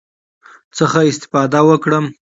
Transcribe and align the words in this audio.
څخه 0.77 0.99
استفاده 1.11 1.59
وکړم، 1.69 2.05